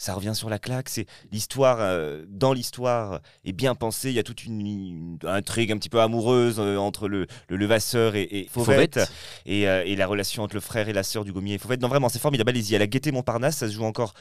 [0.00, 0.88] ça revient sur la claque.
[0.88, 4.10] C'est l'histoire, euh, dans l'histoire, est bien pensée.
[4.10, 7.56] Il y a toute une, une intrigue un petit peu amoureuse euh, entre le, le
[7.56, 9.12] levasseur et, et Fauvette, Fauvette.
[9.46, 11.80] Et, euh, et la relation entre le frère et la sœur du gommier Fauvette.
[11.80, 12.50] Non, vraiment, c'est formidable.
[12.50, 14.14] Allez-y, à la Gaîté Montparnasse, ça se joue encore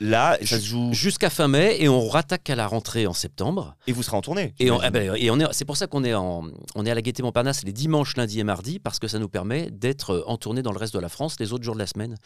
[0.00, 0.36] là.
[0.44, 3.76] Ça se joue Jusqu'à fin mai et on rattaque à la rentrée en septembre.
[3.86, 4.54] et vous serez en tournée.
[4.58, 6.90] Et, on, ah ben, et on est, c'est pour ça qu'on est, en, on est
[6.90, 10.24] à la Gaîté Montparnasse les dimanches, lundis et mardis, parce que ça nous permet d'être
[10.26, 12.16] en tournée dans le reste de la France les autres jours de la semaine.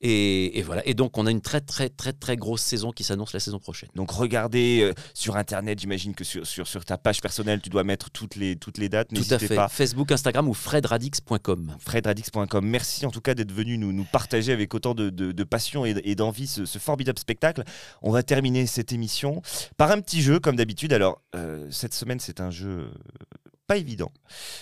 [0.00, 0.86] Et, et voilà.
[0.86, 3.58] Et donc, on a une très, très, très, très grosse saison qui s'annonce la saison
[3.58, 3.88] prochaine.
[3.94, 7.84] Donc regardez euh, sur internet, j'imagine que sur, sur, sur ta page personnelle, tu dois
[7.84, 9.08] mettre toutes les, toutes les dates.
[9.14, 9.54] Tout à fait.
[9.54, 9.68] pas.
[9.68, 11.76] Facebook, Instagram ou fredradix.com.
[11.78, 12.66] fredradix.com.
[12.66, 15.84] Merci en tout cas d'être venu nous, nous partager avec autant de, de- de passion
[15.86, 17.62] et, et d'envie ce, ce formidable spectacle.
[18.02, 19.42] On va terminer cette émission
[19.76, 20.92] par un petit jeu comme d'habitude.
[20.92, 22.90] Alors euh, cette semaine c'est un jeu euh,
[23.66, 24.12] pas évident.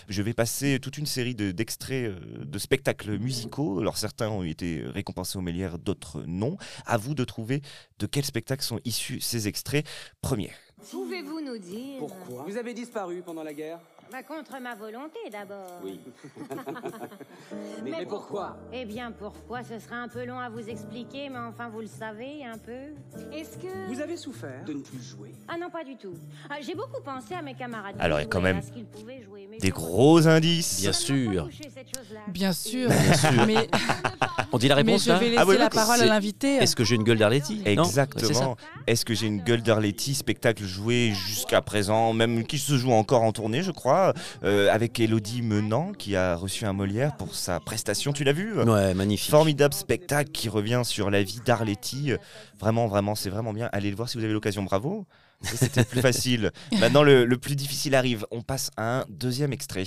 [0.08, 3.80] Je vais passer toute une série de- d'extraits euh, de spectacles musicaux.
[3.80, 6.56] Alors certains ont été récompensés aux Mélières, d'autres non.
[6.86, 7.62] À vous de trouver
[7.98, 9.86] de quels spectacles sont issus ces extraits.
[10.20, 10.50] Premier.
[10.90, 12.44] Pouvez-vous nous dire Pourquoi?
[12.48, 13.78] Vous avez disparu pendant la guerre?
[14.12, 15.81] Bah, Contre ma volonté d'abord.
[15.83, 15.98] Oui.
[17.83, 18.59] mais, mais pourquoi?
[18.70, 19.62] Eh bien pourquoi?
[19.64, 22.92] Ce sera un peu long à vous expliquer, mais enfin vous le savez un peu.
[23.33, 23.88] Est-ce que...
[23.88, 24.64] Vous avez souffert?
[24.66, 26.14] De ne plus jouer Ah non, pas du tout.
[26.51, 27.96] Ah, J'ai beaucoup pensé à mes camarades.
[27.98, 30.81] Alors, il y a quand même à ce qu'ils pouvaient jouer, mais Des gros indices.
[30.83, 31.48] Bien sûr.
[32.29, 32.90] Bien sûr.
[32.90, 33.46] Bien sûr.
[33.46, 33.68] Mais,
[34.52, 36.56] On dit la mais réponse je vais laisser Ah oui, la parole à l'invité.
[36.56, 37.62] Est-ce que j'ai une gueule d'Arletty.
[37.64, 38.56] Exactement.
[38.87, 43.22] Est-ce que j'ai une gueule d'Arletty, spectacle joué jusqu'à présent, même qui se joue encore
[43.22, 44.12] en tournée, je crois,
[44.44, 48.12] euh, avec Elodie Menant, qui a reçu un Molière pour sa prestation.
[48.12, 48.61] Tu l'as vu?
[48.61, 49.30] Ouais, magnifique.
[49.30, 52.12] Formidable spectacle qui revient sur la vie d'Arletty.
[52.58, 53.68] Vraiment, vraiment, c'est vraiment bien.
[53.72, 54.62] Allez le voir si vous avez l'occasion.
[54.62, 55.06] Bravo.
[55.42, 56.52] C'était plus facile.
[56.80, 58.26] Maintenant, le, le plus difficile arrive.
[58.30, 59.87] On passe à un deuxième extrait.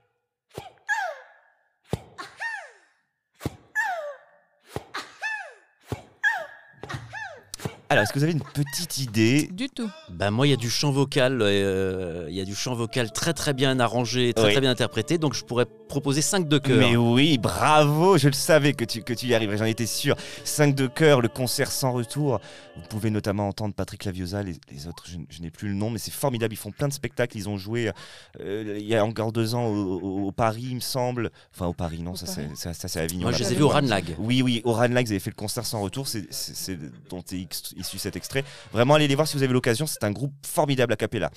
[7.91, 9.89] Alors, est-ce que vous avez une petite idée Du tout.
[10.09, 13.11] Bah moi, il y a du chant vocal, euh, il y a du chant vocal
[13.11, 14.51] très très bien arrangé, très Oui.
[14.53, 15.17] très bien interprété.
[15.17, 16.77] Donc je pourrais proposer 5 de cœur.
[16.79, 20.15] Mais oui, bravo, je le savais que tu, que tu y arriverais, j'en étais sûr.
[20.45, 22.39] 5 de cœur, le concert sans retour.
[22.77, 25.89] Vous pouvez notamment entendre Patrick Laviosa, les, les autres, je, je n'ai plus le nom,
[25.89, 26.53] mais c'est formidable.
[26.53, 27.35] Ils font plein de spectacles.
[27.37, 27.91] Ils ont joué
[28.39, 31.29] euh, il y a encore deux ans au, au- au Paris, il me semble.
[31.53, 33.23] Enfin, au Paris, non, ça c'est, ça, ça, c'est à Avignon.
[33.23, 34.15] Moi, je les ai vus au Ranlag.
[34.17, 36.07] Oui, oui, au Ranlag, ils avaient fait le concert sans retour.
[36.07, 38.43] C'est, c'est, c'est dont est ex- issu cet extrait.
[38.71, 39.85] Vraiment, allez les voir si vous avez l'occasion.
[39.85, 41.29] C'est un groupe formidable à Capella.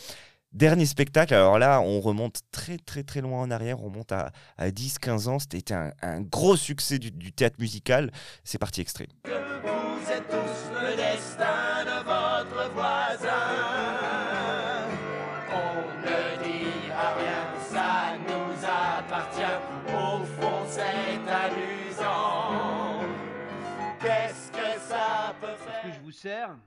[0.53, 4.31] Dernier spectacle, alors là, on remonte très très très loin en arrière, on remonte à,
[4.57, 8.13] à 10-15 ans, c'était un, un gros succès du, du théâtre musical.
[8.45, 9.09] C'est parti extrait.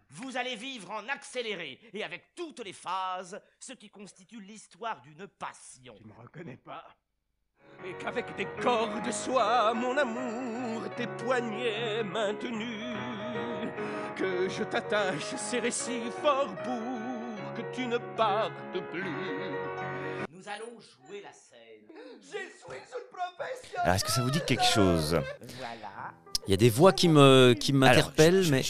[0.09, 5.27] Vous allez vivre en accéléré et avec toutes les phases, ce qui constitue l'histoire d'une
[5.27, 5.95] passion.
[5.99, 6.85] Je me reconnais pas.
[7.85, 12.97] Et qu'avec des cordes de soie, mon amour, tes poignets maintenus,
[14.15, 19.03] que je t'attache serré si fort pour que tu ne partes plus.
[20.31, 21.57] Nous allons jouer la scène.
[22.21, 23.81] Je suis une professionnel.
[23.83, 25.19] Alors, est-ce que ça vous dit quelque chose?
[25.57, 26.13] Voilà.
[26.47, 28.63] Il y a des voix qui me qui m'interpellent, mais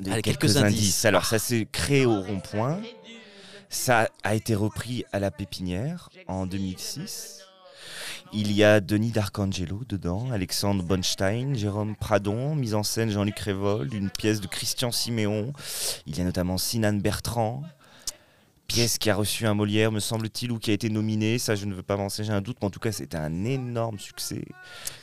[0.00, 1.04] Des- Allez, quelques, indices.
[1.04, 2.80] Alors, ça s'est créé au rond-point.
[3.68, 7.36] Ça a été repris à la Pépinière en 2006.
[8.32, 13.92] Il y a Denis D'Arcangelo dedans, Alexandre Bonstein, Jérôme Pradon, mise en scène Jean-Luc Révold,
[13.92, 15.52] une pièce de Christian Siméon.
[16.06, 17.62] Il y a notamment Sinan Bertrand.
[18.68, 21.38] Pièce qui a reçu un Molière, me semble-t-il, ou qui a été nominée.
[21.40, 23.44] Ça, je ne veux pas avancer, j'ai un doute, mais en tout cas, c'était un
[23.44, 24.44] énorme succès.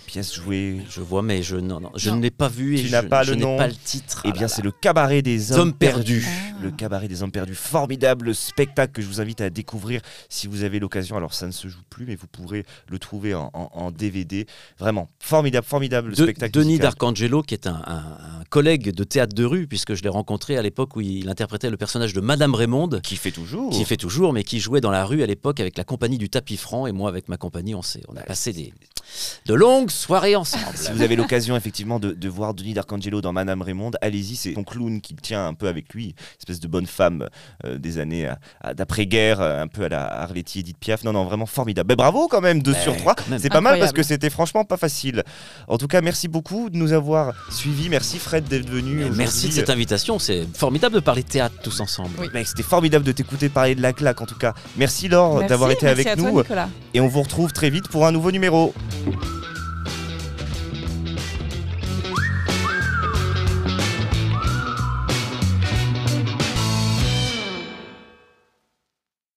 [0.07, 0.81] Pièce jouée.
[0.89, 2.15] Je vois, mais je, non, non, je Non.
[2.15, 3.57] ne l'ai pas vu et Tu je, n'as pas je le n'ai nom.
[3.57, 4.21] pas le titre.
[4.23, 4.67] Eh Ah bien, là c'est là.
[4.67, 6.25] le cabaret des hommes, Hommes perdus.
[6.63, 10.63] Le cabaret des hommes perdus, formidable spectacle que je vous invite à découvrir si vous
[10.63, 11.17] avez l'occasion.
[11.17, 14.47] Alors, ça ne se joue plus, mais vous pourrez le trouver en, en- en DVD.
[14.79, 16.51] Vraiment, formidable, formidable De- spectacle.
[16.53, 16.83] Denis musical.
[16.87, 20.57] D'Arcangelo, qui est un, un- un collègue de théâtre de rue, puisque je l'ai rencontré
[20.57, 23.01] à l'époque où il interprétait le personnage de Madame Raymonde.
[23.03, 23.71] Qui fait toujours.
[23.71, 26.29] Qui fait toujours, mais qui jouait dans la rue à l'époque avec la compagnie du
[26.29, 26.87] tapis franc.
[26.87, 28.73] Et moi, avec ma compagnie, on, s'est- on a passé des,
[29.45, 30.63] de longues soirée ensemble.
[30.75, 34.53] Si vous avez l'occasion effectivement de, de voir Denis D'Arcangelo dans Madame Raymond, allez-y, c'est
[34.53, 37.27] son clown qui tient un peu avec lui, espèce de bonne femme
[37.65, 41.03] euh, des années euh, d'après-guerre, euh, un peu à la Arletty Edith Piaf.
[41.03, 41.87] Non, non, vraiment formidable.
[41.87, 43.15] Ben, bravo quand même, 2 Ben, sur 3.
[43.15, 43.39] quand même.
[43.39, 45.23] C'est pas mal parce que c'était franchement pas facile.
[45.67, 47.89] En tout cas, merci beaucoup de nous avoir suivis.
[47.89, 49.05] Merci Fred d'être venu.
[49.15, 50.19] Merci de cette invitation.
[50.19, 52.09] C'est formidable de parler théâtre tous ensemble.
[52.33, 54.53] Mec, c'était formidable de t'écouter parler de la claque en tout cas.
[54.77, 56.41] Merci Laure d'avoir été merci avec à toi, nous.
[56.41, 56.69] Nicolas.
[56.93, 58.73] Et on vous retrouve très vite pour un nouveau numéro.